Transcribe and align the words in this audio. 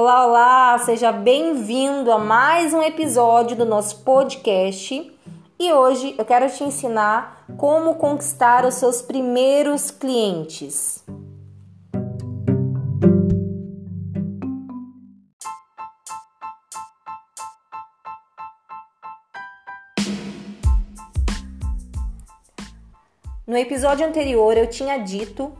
Olá, 0.00 0.24
olá, 0.24 0.78
seja 0.78 1.10
bem-vindo 1.10 2.12
a 2.12 2.18
mais 2.20 2.72
um 2.72 2.80
episódio 2.80 3.56
do 3.56 3.64
nosso 3.64 4.04
podcast. 4.04 5.12
E 5.58 5.72
hoje 5.72 6.14
eu 6.16 6.24
quero 6.24 6.48
te 6.48 6.62
ensinar 6.62 7.44
como 7.56 7.96
conquistar 7.96 8.64
os 8.64 8.74
seus 8.74 9.02
primeiros 9.02 9.90
clientes. 9.90 11.04
No 23.44 23.56
episódio 23.56 24.06
anterior 24.06 24.56
eu 24.56 24.70
tinha 24.70 24.96
dito 24.98 25.52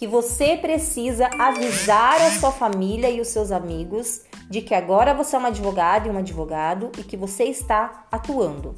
que 0.00 0.06
você 0.06 0.56
precisa 0.56 1.28
avisar 1.38 2.22
a 2.22 2.30
sua 2.30 2.50
família 2.50 3.10
e 3.10 3.20
os 3.20 3.28
seus 3.28 3.52
amigos 3.52 4.22
de 4.48 4.62
que 4.62 4.74
agora 4.74 5.12
você 5.12 5.36
é 5.36 5.38
uma 5.38 5.48
advogada 5.48 6.08
e 6.08 6.10
um 6.10 6.16
advogado 6.16 6.90
e 6.96 7.02
que 7.02 7.18
você 7.18 7.44
está 7.44 8.06
atuando. 8.10 8.74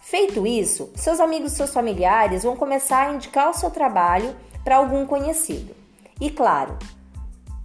Feito 0.00 0.44
isso, 0.44 0.90
seus 0.96 1.20
amigos 1.20 1.52
e 1.52 1.54
seus 1.54 1.72
familiares 1.72 2.42
vão 2.42 2.56
começar 2.56 3.06
a 3.06 3.14
indicar 3.14 3.50
o 3.50 3.54
seu 3.54 3.70
trabalho 3.70 4.34
para 4.64 4.78
algum 4.78 5.06
conhecido. 5.06 5.76
E 6.20 6.28
claro, 6.28 6.76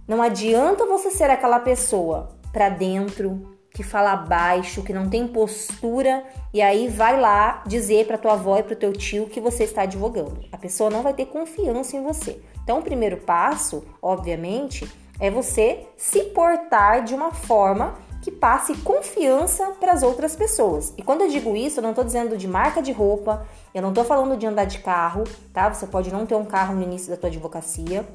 não 0.06 0.22
adianta 0.22 0.86
você 0.86 1.10
ser 1.10 1.30
aquela 1.30 1.58
pessoa 1.58 2.30
para 2.52 2.68
dentro, 2.68 3.49
que 3.72 3.82
fala 3.82 4.16
baixo, 4.16 4.82
que 4.82 4.92
não 4.92 5.08
tem 5.08 5.26
postura, 5.26 6.24
e 6.52 6.60
aí 6.60 6.88
vai 6.88 7.18
lá 7.18 7.62
dizer 7.66 8.06
para 8.06 8.18
tua 8.18 8.32
avó 8.32 8.58
e 8.58 8.62
para 8.62 8.74
o 8.74 8.76
teu 8.76 8.92
tio 8.92 9.26
que 9.26 9.40
você 9.40 9.64
está 9.64 9.82
advogando. 9.82 10.40
A 10.50 10.58
pessoa 10.58 10.90
não 10.90 11.02
vai 11.02 11.14
ter 11.14 11.26
confiança 11.26 11.96
em 11.96 12.02
você. 12.02 12.40
Então, 12.62 12.78
o 12.78 12.82
primeiro 12.82 13.16
passo, 13.18 13.84
obviamente, 14.02 14.90
é 15.18 15.30
você 15.30 15.86
se 15.96 16.24
portar 16.24 17.04
de 17.04 17.14
uma 17.14 17.32
forma 17.32 17.94
que 18.22 18.30
passe 18.30 18.74
confiança 18.78 19.72
para 19.80 19.92
as 19.92 20.02
outras 20.02 20.36
pessoas. 20.36 20.92
E 20.96 21.02
quando 21.02 21.22
eu 21.22 21.28
digo 21.28 21.56
isso, 21.56 21.78
eu 21.78 21.82
não 21.82 21.90
estou 21.90 22.04
dizendo 22.04 22.36
de 22.36 22.46
marca 22.46 22.82
de 22.82 22.92
roupa, 22.92 23.46
eu 23.74 23.80
não 23.80 23.90
estou 23.90 24.04
falando 24.04 24.36
de 24.36 24.46
andar 24.46 24.64
de 24.64 24.78
carro, 24.80 25.24
tá? 25.52 25.72
Você 25.72 25.86
pode 25.86 26.12
não 26.12 26.26
ter 26.26 26.34
um 26.34 26.44
carro 26.44 26.74
no 26.74 26.82
início 26.82 27.10
da 27.10 27.16
tua 27.16 27.28
advocacia. 27.28 28.06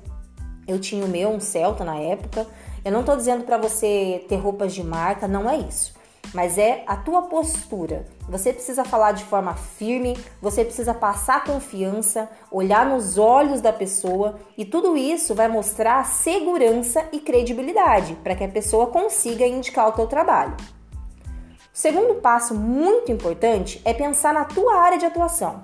Eu 0.68 0.80
tinha 0.80 1.06
o 1.06 1.08
meu, 1.08 1.30
um 1.30 1.40
Celta 1.40 1.84
na 1.84 1.98
época. 1.98 2.46
Eu 2.86 2.92
não 2.92 3.02
estou 3.02 3.18
dizendo 3.18 3.44
para 3.44 3.58
você 3.58 4.24
ter 4.30 4.38
roupas 4.38 4.74
de 4.74 4.84
marca, 4.84 5.28
não 5.28 5.50
é 5.50 5.58
isso 5.58 5.96
mas 6.34 6.58
é 6.58 6.84
a 6.86 6.98
tua 6.98 7.24
postura. 7.24 8.06
Você 8.28 8.52
precisa 8.52 8.84
falar 8.84 9.14
de 9.14 9.24
forma 9.24 9.54
firme, 9.54 10.18
você 10.42 10.66
precisa 10.66 10.94
passar 10.94 11.46
confiança, 11.46 12.30
olhar 12.52 12.86
nos 12.86 13.18
olhos 13.18 13.62
da 13.62 13.72
pessoa 13.72 14.38
e 14.58 14.66
tudo 14.66 14.98
isso 14.98 15.34
vai 15.34 15.48
mostrar 15.48 16.06
segurança 16.06 17.06
e 17.14 17.20
credibilidade 17.20 18.16
para 18.24 18.36
que 18.36 18.44
a 18.44 18.50
pessoa 18.50 18.88
consiga 18.88 19.48
indicar 19.48 19.88
o 19.88 19.94
teu 19.94 20.08
trabalho. 20.08 20.56
O 21.74 21.78
segundo 21.78 22.16
passo 22.16 22.54
muito 22.54 23.12
importante 23.12 23.82
é 23.86 23.94
pensar 23.94 24.34
na 24.34 24.44
tua 24.44 24.76
área 24.76 24.98
de 24.98 25.06
atuação. 25.06 25.64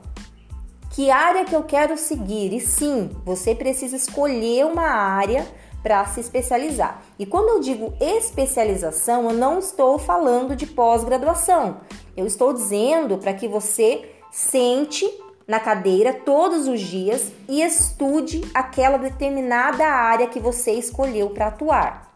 Que 0.91 1.09
área 1.09 1.45
que 1.45 1.56
eu 1.56 1.63
quero 1.63 1.97
seguir? 1.97 2.53
E 2.53 2.59
sim, 2.59 3.09
você 3.23 3.56
precisa 3.56 3.95
escolher 3.95 4.66
uma 4.66 4.88
área 4.88 5.47
para 5.81 6.05
se 6.05 6.19
especializar. 6.19 7.01
E 7.17 7.25
quando 7.25 7.49
eu 7.49 7.59
digo 7.59 7.93
especialização, 7.99 9.29
eu 9.29 9.33
não 9.33 9.59
estou 9.59 9.97
falando 9.97 10.55
de 10.55 10.65
pós-graduação. 10.65 11.77
Eu 12.15 12.25
estou 12.25 12.53
dizendo 12.53 13.17
para 13.17 13.33
que 13.33 13.47
você 13.47 14.09
sente 14.31 15.09
na 15.47 15.59
cadeira 15.59 16.13
todos 16.13 16.67
os 16.67 16.79
dias 16.79 17.31
e 17.49 17.61
estude 17.61 18.41
aquela 18.53 18.97
determinada 18.97 19.85
área 19.85 20.27
que 20.27 20.39
você 20.39 20.71
escolheu 20.71 21.29
para 21.31 21.47
atuar. 21.47 22.11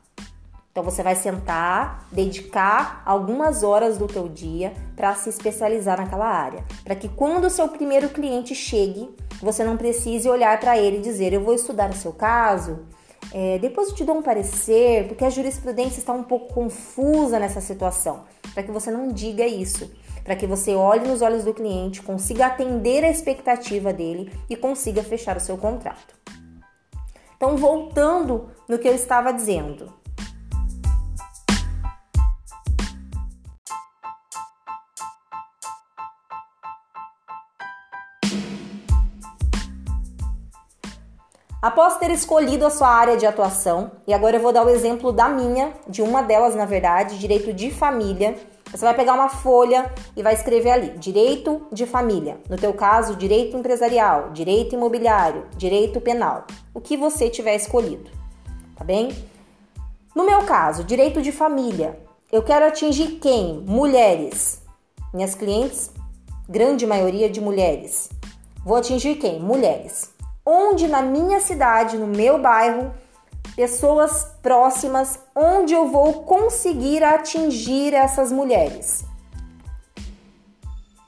Então 0.71 0.83
você 0.83 1.01
vai 1.01 1.15
sentar, 1.15 2.05
dedicar 2.11 3.01
algumas 3.05 3.63
horas 3.63 3.97
do 3.97 4.07
teu 4.07 4.27
dia 4.27 4.73
para 4.93 5.15
se 5.15 5.29
especializar 5.29 5.97
naquela 5.97 6.27
área, 6.27 6.65
para 6.83 6.95
que 6.95 7.07
quando 7.07 7.45
o 7.45 7.49
seu 7.49 7.69
primeiro 7.69 8.09
cliente 8.09 8.53
chegue, 8.53 9.09
você 9.41 9.63
não 9.63 9.77
precise 9.77 10.29
olhar 10.29 10.59
para 10.59 10.77
ele 10.77 10.97
e 10.97 11.01
dizer: 11.01 11.31
"Eu 11.31 11.41
vou 11.41 11.53
estudar 11.53 11.89
o 11.89 11.95
seu 11.95 12.11
caso, 12.11 12.79
é, 13.33 13.57
depois 13.59 13.89
eu 13.89 13.95
te 13.95 14.03
dou 14.03 14.17
um 14.17 14.21
parecer, 14.21 15.07
porque 15.07 15.25
a 15.25 15.29
jurisprudência 15.29 15.99
está 15.99 16.13
um 16.13 16.23
pouco 16.23 16.53
confusa 16.53 17.39
nessa 17.39 17.61
situação, 17.61 18.23
para 18.53 18.63
que 18.63 18.71
você 18.71 18.91
não 18.91 19.07
diga 19.09 19.45
isso, 19.45 19.91
para 20.23 20.35
que 20.35 20.47
você 20.47 20.73
olhe 20.73 21.07
nos 21.07 21.21
olhos 21.21 21.43
do 21.43 21.53
cliente, 21.53 22.01
consiga 22.01 22.47
atender 22.47 23.03
a 23.03 23.09
expectativa 23.09 23.93
dele 23.93 24.31
e 24.49 24.55
consiga 24.55 25.03
fechar 25.03 25.37
o 25.37 25.41
seu 25.41 25.57
contrato. 25.57 26.15
Então, 27.37 27.57
voltando 27.57 28.49
no 28.67 28.79
que 28.79 28.87
eu 28.87 28.95
estava 28.95 29.31
dizendo, 29.31 29.93
Após 41.65 41.97
ter 41.97 42.11
escolhido 42.11 42.63
a 42.63 42.69
sua 42.69 42.89
área 42.89 43.17
de 43.17 43.25
atuação, 43.25 43.89
e 44.05 44.13
agora 44.13 44.37
eu 44.37 44.39
vou 44.39 44.53
dar 44.53 44.63
o 44.63 44.69
exemplo 44.69 45.11
da 45.11 45.27
minha, 45.27 45.73
de 45.87 46.03
uma 46.03 46.21
delas, 46.21 46.53
na 46.53 46.63
verdade, 46.63 47.17
direito 47.17 47.51
de 47.51 47.71
família. 47.71 48.35
Você 48.69 48.85
vai 48.85 48.93
pegar 48.93 49.15
uma 49.15 49.29
folha 49.29 49.91
e 50.15 50.21
vai 50.21 50.35
escrever 50.35 50.69
ali: 50.69 50.89
direito 50.99 51.65
de 51.71 51.87
família. 51.87 52.37
No 52.47 52.55
teu 52.55 52.71
caso, 52.71 53.15
direito 53.15 53.57
empresarial, 53.57 54.29
direito 54.29 54.75
imobiliário, 54.75 55.47
direito 55.57 55.99
penal. 55.99 56.45
O 56.71 56.79
que 56.79 56.95
você 56.95 57.31
tiver 57.31 57.55
escolhido, 57.55 58.11
tá 58.75 58.83
bem? 58.83 59.09
No 60.13 60.23
meu 60.23 60.43
caso, 60.43 60.83
direito 60.83 61.19
de 61.19 61.31
família. 61.31 61.99
Eu 62.31 62.43
quero 62.43 62.67
atingir 62.67 63.17
quem? 63.19 63.63
Mulheres. 63.65 64.61
Minhas 65.11 65.33
clientes, 65.33 65.89
grande 66.47 66.85
maioria 66.85 67.27
de 67.27 67.41
mulheres. 67.41 68.07
Vou 68.63 68.77
atingir 68.77 69.15
quem? 69.15 69.39
Mulheres 69.39 70.13
onde 70.45 70.87
na 70.87 71.01
minha 71.01 71.39
cidade, 71.39 71.97
no 71.97 72.05
meu 72.05 72.39
bairro, 72.39 72.93
pessoas 73.55 74.35
próximas, 74.41 75.19
onde 75.35 75.73
eu 75.73 75.87
vou 75.87 76.23
conseguir 76.23 77.03
atingir 77.03 77.93
essas 77.93 78.31
mulheres. 78.31 79.03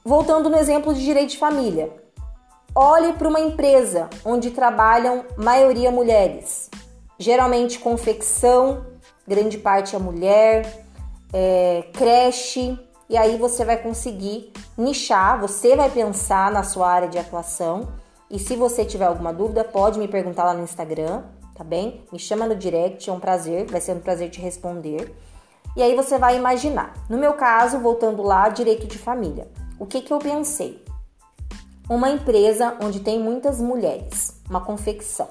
Voltando 0.04 0.48
no 0.48 0.56
exemplo 0.56 0.94
de 0.94 1.04
direito 1.04 1.30
de 1.30 1.38
família, 1.38 1.92
olhe 2.74 3.12
para 3.12 3.28
uma 3.28 3.40
empresa 3.40 4.08
onde 4.24 4.50
trabalham 4.50 5.24
maioria 5.36 5.90
mulheres, 5.90 6.70
geralmente 7.18 7.78
confecção, 7.78 8.86
grande 9.26 9.58
parte 9.58 9.94
é 9.94 9.98
mulher, 9.98 10.84
é, 11.32 11.84
creche, 11.92 12.78
e 13.08 13.16
aí 13.16 13.36
você 13.36 13.64
vai 13.64 13.76
conseguir 13.76 14.52
nichar, 14.76 15.38
você 15.38 15.76
vai 15.76 15.90
pensar 15.90 16.50
na 16.50 16.62
sua 16.62 16.90
área 16.90 17.08
de 17.08 17.18
atuação 17.18 17.88
e 18.30 18.38
se 18.38 18.56
você 18.56 18.84
tiver 18.84 19.06
alguma 19.06 19.32
dúvida, 19.32 19.64
pode 19.64 19.98
me 19.98 20.06
perguntar 20.06 20.44
lá 20.44 20.52
no 20.52 20.62
Instagram, 20.62 21.22
tá 21.54 21.64
bem? 21.64 22.04
Me 22.12 22.18
chama 22.18 22.46
no 22.46 22.54
direct, 22.54 23.08
é 23.08 23.12
um 23.12 23.20
prazer, 23.20 23.66
vai 23.66 23.80
ser 23.80 23.96
um 23.96 24.00
prazer 24.00 24.28
te 24.28 24.40
responder. 24.40 25.14
E 25.74 25.82
aí 25.82 25.94
você 25.94 26.18
vai 26.18 26.36
imaginar. 26.36 26.94
No 27.08 27.16
meu 27.16 27.34
caso, 27.34 27.78
voltando 27.78 28.22
lá, 28.22 28.48
direito 28.48 28.86
de 28.86 28.98
família. 28.98 29.48
O 29.78 29.86
que 29.86 30.02
que 30.02 30.12
eu 30.12 30.18
pensei? 30.18 30.84
Uma 31.88 32.10
empresa 32.10 32.76
onde 32.82 33.00
tem 33.00 33.18
muitas 33.18 33.60
mulheres, 33.60 34.42
uma 34.48 34.60
confecção. 34.60 35.28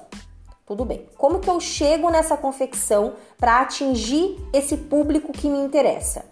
Tudo 0.66 0.84
bem. 0.84 1.08
Como 1.16 1.38
que 1.38 1.48
eu 1.48 1.60
chego 1.60 2.10
nessa 2.10 2.36
confecção 2.36 3.14
para 3.38 3.60
atingir 3.60 4.36
esse 4.52 4.76
público 4.76 5.32
que 5.32 5.48
me 5.48 5.58
interessa? 5.58 6.24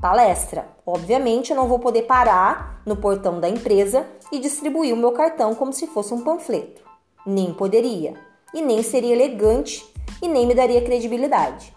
Palestra. 0.00 0.68
Obviamente, 0.86 1.50
eu 1.50 1.56
não 1.56 1.66
vou 1.68 1.78
poder 1.78 2.02
parar 2.02 2.80
no 2.86 2.96
portão 2.96 3.40
da 3.40 3.48
empresa 3.48 4.06
e 4.30 4.38
distribuir 4.38 4.94
o 4.94 4.96
meu 4.96 5.12
cartão 5.12 5.54
como 5.54 5.72
se 5.72 5.86
fosse 5.86 6.14
um 6.14 6.22
panfleto. 6.22 6.82
Nem 7.26 7.52
poderia. 7.52 8.14
E 8.54 8.62
nem 8.62 8.82
seria 8.82 9.12
elegante 9.12 9.84
e 10.22 10.28
nem 10.28 10.46
me 10.46 10.54
daria 10.54 10.82
credibilidade. 10.82 11.76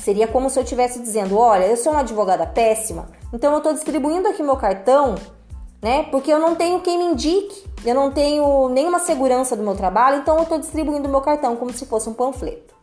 Seria 0.00 0.28
como 0.28 0.50
se 0.50 0.58
eu 0.58 0.62
estivesse 0.62 1.00
dizendo: 1.00 1.38
olha, 1.38 1.64
eu 1.64 1.76
sou 1.76 1.92
uma 1.92 2.02
advogada 2.02 2.46
péssima, 2.46 3.08
então 3.32 3.52
eu 3.52 3.58
estou 3.58 3.72
distribuindo 3.72 4.28
aqui 4.28 4.42
meu 4.42 4.56
cartão, 4.56 5.14
né? 5.82 6.04
Porque 6.10 6.30
eu 6.30 6.38
não 6.38 6.54
tenho 6.54 6.80
quem 6.80 6.98
me 6.98 7.04
indique, 7.04 7.64
eu 7.84 7.94
não 7.94 8.12
tenho 8.12 8.68
nenhuma 8.68 8.98
segurança 8.98 9.56
do 9.56 9.62
meu 9.62 9.74
trabalho, 9.74 10.18
então 10.18 10.36
eu 10.36 10.42
estou 10.42 10.58
distribuindo 10.58 11.08
meu 11.08 11.22
cartão 11.22 11.56
como 11.56 11.72
se 11.72 11.86
fosse 11.86 12.08
um 12.08 12.14
panfleto. 12.14 12.74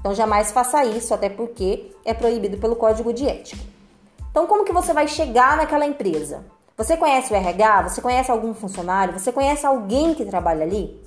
Então 0.00 0.14
jamais 0.14 0.52
faça 0.52 0.84
isso, 0.84 1.14
até 1.14 1.28
porque 1.28 1.92
é 2.04 2.12
proibido 2.12 2.58
pelo 2.58 2.76
Código 2.76 3.12
de 3.12 3.28
Ética. 3.28 3.75
Então, 4.36 4.46
como 4.46 4.66
que 4.66 4.72
você 4.72 4.92
vai 4.92 5.08
chegar 5.08 5.56
naquela 5.56 5.86
empresa? 5.86 6.44
Você 6.76 6.94
conhece 6.94 7.32
o 7.32 7.36
RH? 7.36 7.84
Você 7.84 8.02
conhece 8.02 8.30
algum 8.30 8.52
funcionário? 8.52 9.18
Você 9.18 9.32
conhece 9.32 9.64
alguém 9.64 10.12
que 10.12 10.26
trabalha 10.26 10.62
ali? 10.62 11.02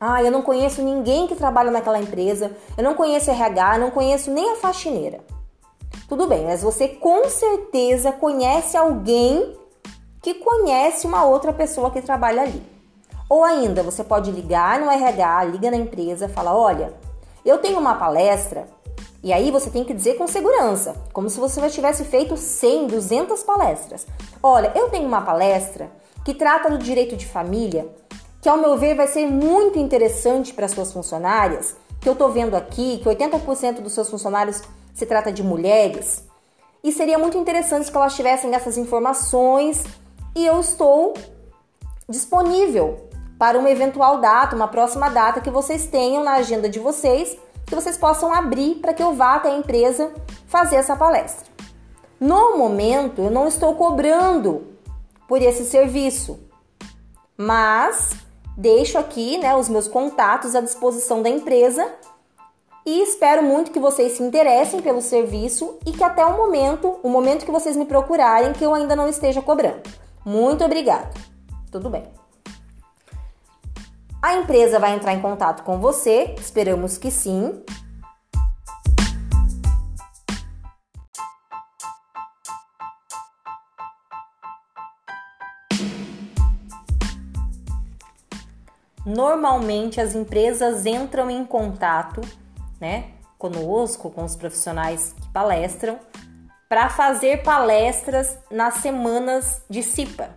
Ah, 0.00 0.20
eu 0.20 0.32
não 0.32 0.42
conheço 0.42 0.82
ninguém 0.82 1.28
que 1.28 1.36
trabalha 1.36 1.70
naquela 1.70 2.00
empresa, 2.00 2.50
eu 2.76 2.82
não 2.82 2.94
conheço 2.94 3.30
RH, 3.30 3.78
não 3.78 3.92
conheço 3.92 4.32
nem 4.32 4.54
a 4.54 4.56
faxineira. 4.56 5.20
Tudo 6.08 6.26
bem, 6.26 6.44
mas 6.44 6.64
você 6.64 6.88
com 6.88 7.28
certeza 7.28 8.10
conhece 8.10 8.76
alguém 8.76 9.56
que 10.20 10.34
conhece 10.34 11.06
uma 11.06 11.24
outra 11.24 11.52
pessoa 11.52 11.92
que 11.92 12.02
trabalha 12.02 12.42
ali. 12.42 12.60
Ou 13.28 13.44
ainda, 13.44 13.84
você 13.84 14.02
pode 14.02 14.32
ligar 14.32 14.80
no 14.80 14.90
RH, 14.90 15.44
liga 15.44 15.70
na 15.70 15.76
empresa, 15.76 16.28
fala: 16.28 16.52
"Olha, 16.52 16.92
eu 17.44 17.58
tenho 17.58 17.78
uma 17.78 17.94
palestra 17.94 18.66
E 19.22 19.32
aí 19.32 19.50
você 19.50 19.70
tem 19.70 19.84
que 19.84 19.94
dizer 19.94 20.14
com 20.16 20.26
segurança, 20.26 20.96
como 21.12 21.30
se 21.30 21.38
você 21.38 21.60
já 21.60 21.70
tivesse 21.70 22.04
feito 22.04 22.36
100, 22.36 22.88
200 22.88 23.42
palestras. 23.44 24.06
Olha, 24.42 24.72
eu 24.74 24.88
tenho 24.90 25.06
uma 25.06 25.22
palestra 25.22 25.90
que 26.24 26.34
trata 26.34 26.68
do 26.68 26.78
direito 26.78 27.16
de 27.16 27.26
família, 27.26 27.86
que 28.40 28.48
ao 28.48 28.56
meu 28.56 28.76
ver 28.76 28.96
vai 28.96 29.06
ser 29.06 29.26
muito 29.26 29.78
interessante 29.78 30.52
para 30.52 30.66
suas 30.66 30.92
funcionárias, 30.92 31.76
que 32.00 32.08
eu 32.08 32.16
tô 32.16 32.28
vendo 32.28 32.56
aqui 32.56 32.98
que 32.98 33.08
80% 33.08 33.80
dos 33.80 33.92
seus 33.92 34.10
funcionários 34.10 34.60
se 34.92 35.06
trata 35.06 35.32
de 35.32 35.42
mulheres. 35.42 36.24
E 36.82 36.90
seria 36.90 37.16
muito 37.16 37.38
interessante 37.38 37.90
que 37.90 37.96
elas 37.96 38.16
tivessem 38.16 38.52
essas 38.52 38.76
informações 38.76 39.84
e 40.34 40.44
eu 40.44 40.58
estou 40.58 41.14
disponível 42.08 43.08
para 43.38 43.56
uma 43.56 43.70
eventual 43.70 44.20
data, 44.20 44.56
uma 44.56 44.66
próxima 44.66 45.08
data 45.08 45.40
que 45.40 45.50
vocês 45.50 45.86
tenham 45.86 46.24
na 46.24 46.34
agenda 46.34 46.68
de 46.68 46.80
vocês, 46.80 47.36
que 47.72 47.74
vocês 47.74 47.96
possam 47.96 48.34
abrir 48.34 48.74
para 48.74 48.92
que 48.92 49.02
eu 49.02 49.14
vá 49.14 49.36
até 49.36 49.48
a 49.48 49.56
empresa 49.56 50.12
fazer 50.46 50.76
essa 50.76 50.94
palestra. 50.94 51.50
No 52.20 52.58
momento, 52.58 53.22
eu 53.22 53.30
não 53.30 53.48
estou 53.48 53.74
cobrando 53.74 54.66
por 55.26 55.40
esse 55.40 55.64
serviço, 55.64 56.38
mas 57.34 58.10
deixo 58.58 58.98
aqui 58.98 59.38
né, 59.38 59.56
os 59.56 59.70
meus 59.70 59.88
contatos 59.88 60.54
à 60.54 60.60
disposição 60.60 61.22
da 61.22 61.30
empresa 61.30 61.90
e 62.84 63.02
espero 63.04 63.42
muito 63.42 63.70
que 63.70 63.80
vocês 63.80 64.12
se 64.12 64.22
interessem 64.22 64.82
pelo 64.82 65.00
serviço 65.00 65.78
e 65.86 65.92
que 65.92 66.04
até 66.04 66.22
o 66.26 66.36
momento, 66.36 66.98
o 67.02 67.08
momento 67.08 67.46
que 67.46 67.50
vocês 67.50 67.74
me 67.74 67.86
procurarem, 67.86 68.52
que 68.52 68.64
eu 68.64 68.74
ainda 68.74 68.94
não 68.94 69.08
esteja 69.08 69.40
cobrando. 69.40 69.80
Muito 70.26 70.62
obrigada. 70.62 71.10
Tudo 71.70 71.88
bem. 71.88 72.21
A 74.24 74.34
empresa 74.34 74.78
vai 74.78 74.94
entrar 74.94 75.12
em 75.14 75.20
contato 75.20 75.64
com 75.64 75.80
você, 75.80 76.36
esperamos 76.38 76.96
que 76.96 77.10
sim. 77.10 77.60
Normalmente 89.04 90.00
as 90.00 90.14
empresas 90.14 90.86
entram 90.86 91.28
em 91.28 91.44
contato, 91.44 92.20
né, 92.80 93.10
conosco, 93.36 94.08
com 94.08 94.22
os 94.22 94.36
profissionais 94.36 95.16
que 95.20 95.28
palestram, 95.30 95.98
para 96.68 96.88
fazer 96.88 97.42
palestras 97.42 98.38
nas 98.48 98.74
semanas 98.74 99.62
de 99.68 99.82
CIPA, 99.82 100.30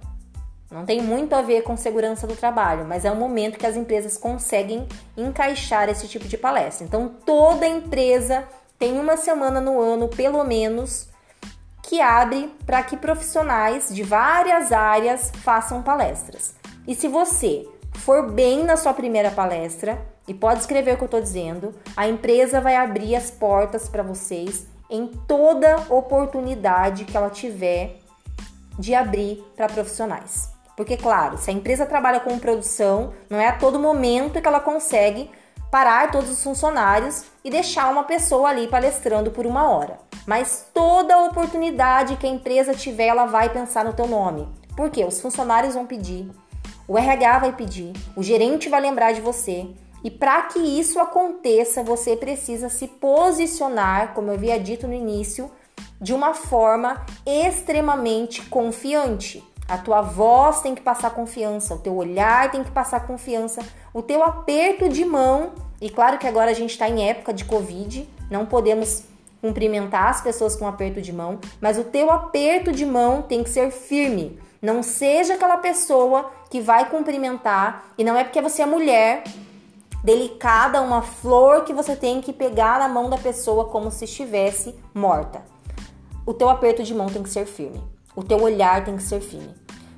não 0.75 0.85
tem 0.85 1.01
muito 1.01 1.33
a 1.33 1.41
ver 1.41 1.63
com 1.63 1.77
segurança 1.77 2.27
do 2.27 2.35
trabalho, 2.35 2.85
mas 2.85 3.05
é 3.05 3.11
o 3.11 3.15
momento 3.15 3.57
que 3.57 3.65
as 3.65 3.77
empresas 3.77 4.17
conseguem 4.17 4.85
encaixar 5.15 5.87
esse 5.87 6.05
tipo 6.05 6.27
de 6.27 6.37
palestra. 6.37 6.85
Então, 6.85 7.07
toda 7.25 7.65
empresa 7.65 8.43
tem 8.77 8.99
uma 8.99 9.15
semana 9.15 9.61
no 9.61 9.79
ano, 9.79 10.09
pelo 10.09 10.43
menos, 10.43 11.07
que 11.81 12.01
abre 12.01 12.53
para 12.65 12.83
que 12.83 12.97
profissionais 12.97 13.87
de 13.89 14.03
várias 14.03 14.73
áreas 14.73 15.31
façam 15.43 15.81
palestras. 15.81 16.53
E 16.85 16.93
se 16.93 17.07
você 17.07 17.65
for 17.93 18.29
bem 18.29 18.65
na 18.65 18.75
sua 18.75 18.93
primeira 18.93 19.31
palestra, 19.31 19.97
e 20.27 20.33
pode 20.33 20.59
escrever 20.59 20.95
o 20.95 20.97
que 20.97 21.03
eu 21.03 21.05
estou 21.05 21.21
dizendo, 21.21 21.73
a 21.95 22.07
empresa 22.07 22.59
vai 22.59 22.75
abrir 22.75 23.15
as 23.15 23.31
portas 23.31 23.87
para 23.87 24.03
vocês 24.03 24.65
em 24.89 25.07
toda 25.07 25.85
oportunidade 25.89 27.05
que 27.05 27.15
ela 27.15 27.29
tiver 27.29 27.99
de 28.77 28.93
abrir 28.93 29.41
para 29.55 29.67
profissionais. 29.67 30.54
Porque, 30.75 30.97
claro, 30.97 31.37
se 31.37 31.49
a 31.49 31.53
empresa 31.53 31.85
trabalha 31.85 32.19
com 32.19 32.37
produção, 32.37 33.13
não 33.29 33.39
é 33.39 33.47
a 33.47 33.57
todo 33.57 33.79
momento 33.79 34.41
que 34.41 34.47
ela 34.47 34.59
consegue 34.59 35.31
parar 35.71 36.11
todos 36.11 36.29
os 36.29 36.43
funcionários 36.43 37.25
e 37.43 37.49
deixar 37.49 37.91
uma 37.91 38.03
pessoa 38.03 38.49
ali 38.49 38.67
palestrando 38.67 39.31
por 39.31 39.45
uma 39.45 39.69
hora. 39.69 39.97
Mas 40.25 40.67
toda 40.73 41.23
oportunidade 41.23 42.15
que 42.17 42.25
a 42.25 42.29
empresa 42.29 42.73
tiver, 42.73 43.07
ela 43.07 43.25
vai 43.25 43.49
pensar 43.49 43.85
no 43.85 43.93
teu 43.93 44.07
nome. 44.07 44.47
Porque 44.75 45.03
os 45.03 45.21
funcionários 45.21 45.73
vão 45.73 45.85
pedir, 45.85 46.29
o 46.87 46.97
RH 46.97 47.39
vai 47.39 47.51
pedir, 47.53 47.93
o 48.15 48.21
gerente 48.21 48.69
vai 48.69 48.81
lembrar 48.81 49.13
de 49.13 49.21
você. 49.21 49.67
E 50.03 50.11
para 50.11 50.43
que 50.43 50.59
isso 50.59 50.99
aconteça, 50.99 51.83
você 51.83 52.15
precisa 52.15 52.69
se 52.69 52.87
posicionar, 52.87 54.13
como 54.13 54.29
eu 54.29 54.35
havia 54.35 54.59
dito 54.59 54.87
no 54.87 54.93
início, 54.93 55.49
de 55.99 56.13
uma 56.13 56.33
forma 56.33 57.05
extremamente 57.25 58.41
confiante. 58.43 59.43
A 59.67 59.77
tua 59.77 60.01
voz 60.01 60.61
tem 60.61 60.75
que 60.75 60.81
passar 60.81 61.09
confiança, 61.09 61.73
o 61.73 61.79
teu 61.79 61.95
olhar 61.95 62.51
tem 62.51 62.63
que 62.63 62.69
passar 62.69 63.07
confiança, 63.07 63.61
o 63.93 64.01
teu 64.01 64.23
aperto 64.23 64.87
de 64.87 65.03
mão. 65.03 65.53
E 65.81 65.89
claro 65.89 66.19
que 66.19 66.27
agora 66.27 66.51
a 66.51 66.53
gente 66.53 66.71
está 66.71 66.87
em 66.87 67.09
época 67.09 67.33
de 67.33 67.45
Covid, 67.45 68.07
não 68.29 68.45
podemos 68.45 69.03
cumprimentar 69.41 70.09
as 70.09 70.21
pessoas 70.21 70.55
com 70.55 70.67
aperto 70.67 71.01
de 71.01 71.11
mão, 71.11 71.39
mas 71.59 71.77
o 71.77 71.83
teu 71.83 72.11
aperto 72.11 72.71
de 72.71 72.85
mão 72.85 73.23
tem 73.23 73.43
que 73.43 73.49
ser 73.49 73.71
firme. 73.71 74.39
Não 74.61 74.81
seja 74.81 75.33
aquela 75.33 75.57
pessoa 75.57 76.31
que 76.49 76.61
vai 76.61 76.89
cumprimentar 76.89 77.85
e 77.97 78.03
não 78.03 78.15
é 78.15 78.23
porque 78.23 78.41
você 78.41 78.61
é 78.61 78.65
mulher 78.65 79.23
delicada, 80.03 80.81
uma 80.81 81.01
flor 81.01 81.63
que 81.63 81.73
você 81.73 81.95
tem 81.95 82.21
que 82.21 82.31
pegar 82.31 82.79
na 82.79 82.87
mão 82.87 83.09
da 83.09 83.17
pessoa 83.17 83.65
como 83.65 83.89
se 83.89 84.05
estivesse 84.05 84.75
morta. 84.93 85.43
O 86.23 86.33
teu 86.33 86.49
aperto 86.49 86.83
de 86.83 86.93
mão 86.93 87.07
tem 87.07 87.23
que 87.23 87.29
ser 87.29 87.47
firme. 87.47 87.94
O 88.15 88.23
teu 88.23 88.41
olhar 88.41 88.83
tem 88.85 88.95
que 88.95 89.03
ser 89.03 89.19
firme. 89.19 89.53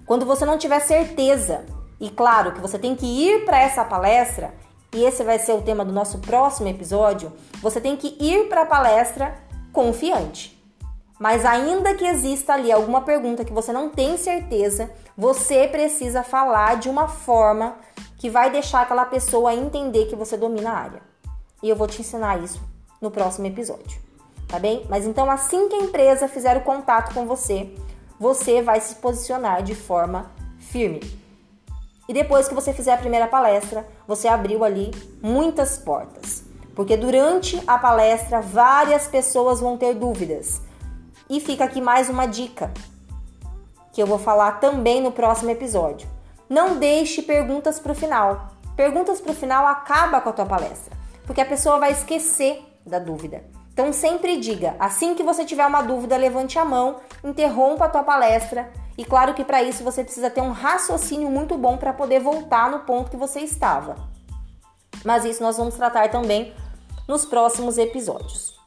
Quando 0.05 0.25
você 0.25 0.45
não 0.45 0.57
tiver 0.57 0.79
certeza, 0.79 1.65
e 1.99 2.09
claro 2.09 2.53
que 2.53 2.61
você 2.61 2.79
tem 2.79 2.95
que 2.95 3.05
ir 3.05 3.45
para 3.45 3.59
essa 3.59 3.83
palestra, 3.83 4.53
e 4.93 5.03
esse 5.03 5.23
vai 5.23 5.37
ser 5.37 5.53
o 5.53 5.61
tema 5.61 5.83
do 5.83 5.91
nosso 5.91 6.19
próximo 6.19 6.67
episódio, 6.67 7.31
você 7.61 7.81
tem 7.81 7.95
que 7.95 8.15
ir 8.19 8.47
para 8.47 8.61
a 8.61 8.65
palestra 8.65 9.35
confiante. 9.71 10.57
Mas 11.19 11.45
ainda 11.45 11.95
que 11.95 12.05
exista 12.05 12.53
ali 12.53 12.71
alguma 12.71 13.01
pergunta 13.01 13.43
que 13.43 13.53
você 13.53 13.73
não 13.73 13.89
tem 13.89 14.17
certeza, 14.17 14.89
você 15.17 15.67
precisa 15.67 16.23
falar 16.23 16.77
de 16.77 16.89
uma 16.89 17.07
forma 17.07 17.75
que 18.17 18.29
vai 18.29 18.49
deixar 18.49 18.81
aquela 18.81 19.05
pessoa 19.05 19.53
entender 19.53 20.05
que 20.05 20.15
você 20.15 20.37
domina 20.37 20.71
a 20.71 20.77
área. 20.77 21.01
E 21.61 21.69
eu 21.69 21.75
vou 21.75 21.87
te 21.87 22.01
ensinar 22.01 22.41
isso 22.43 22.61
no 23.01 23.09
próximo 23.09 23.47
episódio, 23.47 23.99
tá 24.47 24.59
bem? 24.59 24.85
Mas 24.89 25.05
então 25.05 25.29
assim 25.29 25.67
que 25.69 25.75
a 25.75 25.79
empresa 25.79 26.27
fizer 26.27 26.55
o 26.55 26.61
contato 26.61 27.13
com 27.13 27.25
você, 27.25 27.73
você 28.19 28.61
vai 28.61 28.79
se 28.79 28.95
posicionar 28.95 29.63
de 29.63 29.75
forma 29.75 30.31
firme. 30.59 31.01
E 32.07 32.13
depois 32.13 32.47
que 32.47 32.53
você 32.53 32.73
fizer 32.73 32.93
a 32.93 32.97
primeira 32.97 33.27
palestra, 33.27 33.85
você 34.07 34.27
abriu 34.27 34.63
ali 34.63 34.91
muitas 35.21 35.77
portas. 35.77 36.43
Porque 36.75 36.95
durante 36.95 37.61
a 37.67 37.77
palestra 37.77 38.39
várias 38.39 39.07
pessoas 39.07 39.59
vão 39.59 39.77
ter 39.77 39.93
dúvidas. 39.93 40.61
E 41.29 41.39
fica 41.39 41.65
aqui 41.65 41.81
mais 41.81 42.09
uma 42.09 42.25
dica 42.25 42.71
que 43.91 44.01
eu 44.01 44.07
vou 44.07 44.19
falar 44.19 44.59
também 44.59 45.01
no 45.01 45.11
próximo 45.11 45.49
episódio. 45.49 46.07
Não 46.47 46.77
deixe 46.77 47.21
perguntas 47.21 47.79
para 47.79 47.91
o 47.91 47.95
final. 47.95 48.51
Perguntas 48.75 49.19
para 49.19 49.31
o 49.31 49.35
final 49.35 49.65
acaba 49.65 50.21
com 50.21 50.29
a 50.29 50.33
tua 50.33 50.45
palestra, 50.45 50.95
porque 51.25 51.41
a 51.41 51.45
pessoa 51.45 51.79
vai 51.79 51.91
esquecer 51.91 52.63
da 52.85 52.99
dúvida. 52.99 53.43
Então 53.77 53.93
sempre 53.93 54.37
diga, 54.37 54.75
assim 54.79 55.13
que 55.13 55.21
você 55.21 55.45
tiver 55.45 55.63
uma 55.63 55.83
dúvida, 55.83 56.17
levante 56.17 56.57
a 56.57 56.65
mão, 56.65 56.95
interrompa 57.23 57.85
a 57.85 57.89
tua 57.89 58.01
palestra. 58.01 58.73
E 58.97 59.05
claro 59.05 59.35
que 59.35 59.45
para 59.45 59.61
isso 59.61 59.83
você 59.83 60.03
precisa 60.03 60.31
ter 60.31 60.41
um 60.41 60.51
raciocínio 60.51 61.29
muito 61.29 61.55
bom 61.59 61.77
para 61.77 61.93
poder 61.93 62.19
voltar 62.19 62.71
no 62.71 62.79
ponto 62.79 63.11
que 63.11 63.15
você 63.15 63.41
estava. 63.41 63.95
Mas 65.05 65.25
isso 65.25 65.43
nós 65.43 65.57
vamos 65.57 65.75
tratar 65.75 66.09
também 66.09 66.55
nos 67.07 67.23
próximos 67.23 67.77
episódios. 67.77 68.57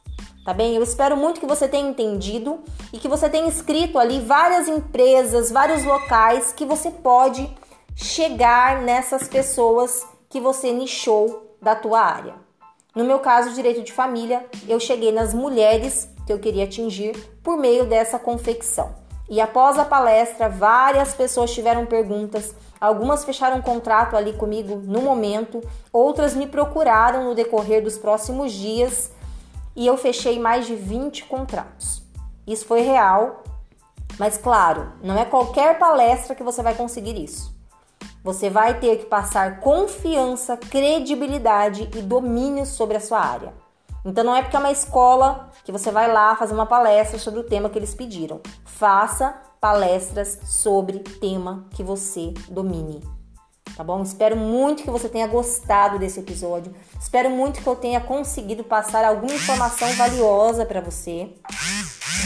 Tá 0.45 0.53
bem? 0.53 0.77
Eu 0.77 0.81
espero 0.81 1.17
muito 1.17 1.41
que 1.41 1.45
você 1.45 1.67
tenha 1.67 1.89
entendido 1.89 2.61
e 2.93 2.97
que 2.97 3.09
você 3.09 3.29
tenha 3.29 3.49
escrito 3.49 3.99
ali 3.99 4.21
várias 4.21 4.69
empresas, 4.69 5.51
vários 5.51 5.83
locais 5.83 6.53
que 6.53 6.63
você 6.63 6.89
pode 6.89 7.53
chegar 7.97 8.81
nessas 8.81 9.27
pessoas 9.27 10.07
que 10.29 10.39
você 10.39 10.71
nichou 10.71 11.57
da 11.61 11.75
tua 11.75 11.99
área. 11.99 12.50
No 12.93 13.05
meu 13.05 13.19
caso, 13.19 13.53
direito 13.53 13.83
de 13.83 13.93
família, 13.93 14.45
eu 14.67 14.77
cheguei 14.77 15.13
nas 15.13 15.33
mulheres 15.33 16.09
que 16.27 16.33
eu 16.33 16.39
queria 16.39 16.65
atingir 16.65 17.15
por 17.41 17.57
meio 17.57 17.85
dessa 17.85 18.19
confecção. 18.19 18.93
E 19.29 19.39
após 19.39 19.79
a 19.79 19.85
palestra, 19.85 20.49
várias 20.49 21.13
pessoas 21.13 21.53
tiveram 21.53 21.85
perguntas, 21.85 22.53
algumas 22.81 23.23
fecharam 23.23 23.59
um 23.59 23.61
contrato 23.61 24.17
ali 24.17 24.33
comigo 24.33 24.75
no 24.75 25.01
momento, 25.01 25.61
outras 25.93 26.35
me 26.35 26.45
procuraram 26.45 27.23
no 27.23 27.33
decorrer 27.33 27.81
dos 27.81 27.97
próximos 27.97 28.51
dias 28.51 29.09
e 29.73 29.87
eu 29.87 29.95
fechei 29.95 30.37
mais 30.37 30.67
de 30.67 30.75
20 30.75 31.23
contratos. 31.25 32.03
Isso 32.45 32.65
foi 32.65 32.81
real, 32.81 33.41
mas 34.19 34.37
claro, 34.37 34.91
não 35.01 35.17
é 35.17 35.23
qualquer 35.23 35.79
palestra 35.79 36.35
que 36.35 36.43
você 36.43 36.61
vai 36.61 36.75
conseguir 36.75 37.17
isso. 37.17 37.55
Você 38.23 38.49
vai 38.49 38.79
ter 38.79 38.97
que 38.97 39.05
passar 39.05 39.59
confiança, 39.59 40.55
credibilidade 40.55 41.89
e 41.95 42.01
domínio 42.01 42.65
sobre 42.65 42.97
a 42.97 42.99
sua 42.99 43.19
área. 43.19 43.53
Então 44.05 44.23
não 44.23 44.35
é 44.35 44.41
porque 44.41 44.55
é 44.55 44.59
uma 44.59 44.71
escola 44.71 45.49
que 45.63 45.71
você 45.71 45.91
vai 45.91 46.11
lá 46.11 46.35
fazer 46.35 46.53
uma 46.53 46.65
palestra 46.65 47.19
sobre 47.19 47.39
o 47.39 47.43
tema 47.43 47.69
que 47.69 47.79
eles 47.79 47.93
pediram. 47.95 48.41
Faça 48.65 49.35
palestras 49.59 50.39
sobre 50.43 50.99
tema 50.99 51.65
que 51.71 51.83
você 51.83 52.33
domine. 52.49 53.01
tá 53.75 53.83
bom? 53.83 54.01
Espero 54.01 54.35
muito 54.35 54.83
que 54.83 54.89
você 54.89 55.07
tenha 55.07 55.27
gostado 55.27 55.97
desse 55.99 56.19
episódio. 56.19 56.73
Espero 56.99 57.29
muito 57.29 57.61
que 57.61 57.67
eu 57.67 57.75
tenha 57.75 58.01
conseguido 58.01 58.63
passar 58.63 59.05
alguma 59.05 59.33
informação 59.33 59.87
valiosa 59.93 60.65
para 60.65 60.81
você, 60.81 61.29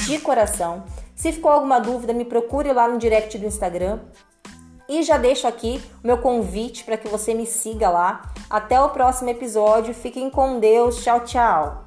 de 0.05 0.19
coração. 0.19 0.83
Se 1.15 1.31
ficou 1.31 1.51
alguma 1.51 1.79
dúvida, 1.79 2.13
me 2.13 2.25
procure 2.25 2.71
lá 2.73 2.87
no 2.87 2.97
direct 2.97 3.37
do 3.37 3.45
Instagram. 3.45 3.99
E 4.87 5.03
já 5.03 5.17
deixo 5.17 5.47
aqui 5.47 5.81
o 6.03 6.07
meu 6.07 6.17
convite 6.17 6.83
para 6.83 6.97
que 6.97 7.07
você 7.07 7.33
me 7.33 7.45
siga 7.45 7.89
lá. 7.89 8.33
Até 8.49 8.79
o 8.79 8.89
próximo 8.89 9.29
episódio. 9.29 9.93
Fiquem 9.93 10.29
com 10.29 10.59
Deus. 10.59 11.03
Tchau, 11.03 11.21
tchau. 11.21 11.84